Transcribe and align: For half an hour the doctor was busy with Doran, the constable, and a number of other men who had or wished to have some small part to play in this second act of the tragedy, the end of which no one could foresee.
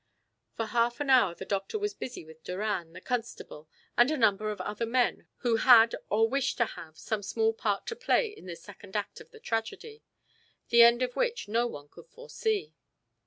For 0.55 0.65
half 0.65 0.99
an 0.99 1.11
hour 1.11 1.35
the 1.35 1.45
doctor 1.45 1.77
was 1.77 1.93
busy 1.93 2.25
with 2.25 2.43
Doran, 2.43 2.93
the 2.93 3.01
constable, 3.01 3.69
and 3.95 4.09
a 4.09 4.17
number 4.17 4.49
of 4.49 4.59
other 4.59 4.87
men 4.87 5.27
who 5.41 5.57
had 5.57 5.93
or 6.09 6.27
wished 6.27 6.57
to 6.57 6.65
have 6.65 6.97
some 6.97 7.21
small 7.21 7.53
part 7.53 7.85
to 7.85 7.95
play 7.95 8.25
in 8.29 8.47
this 8.47 8.63
second 8.63 8.95
act 8.95 9.21
of 9.21 9.29
the 9.29 9.39
tragedy, 9.39 10.01
the 10.69 10.81
end 10.81 11.03
of 11.03 11.15
which 11.15 11.47
no 11.47 11.67
one 11.67 11.87
could 11.87 12.07
foresee. 12.07 12.73